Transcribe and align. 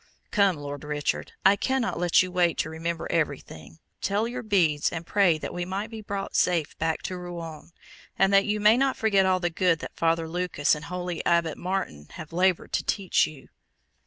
"Come, 0.31 0.55
Lord 0.57 0.83
Richard, 0.83 1.33
I 1.45 1.55
cannot 1.55 1.99
let 1.99 2.23
you 2.23 2.31
wait 2.31 2.57
to 2.57 2.71
remember 2.71 3.05
everything; 3.11 3.77
tell 4.01 4.27
your 4.27 4.41
beads 4.41 4.91
and 4.91 5.05
pray 5.05 5.37
that 5.37 5.53
we 5.53 5.63
may 5.63 5.85
be 5.85 6.01
brought 6.01 6.35
safe 6.35 6.75
back 6.79 7.03
to 7.03 7.15
Rouen; 7.17 7.71
and 8.17 8.33
that 8.33 8.45
you 8.45 8.59
may 8.59 8.77
not 8.77 8.97
forget 8.97 9.27
all 9.27 9.39
the 9.39 9.51
good 9.51 9.77
that 9.77 9.95
Father 9.95 10.27
Lucas 10.27 10.73
and 10.73 10.85
holy 10.85 11.23
Abbot 11.23 11.55
Martin 11.55 12.07
have 12.13 12.33
laboured 12.33 12.73
to 12.73 12.83
teach 12.83 13.27
you." 13.27 13.49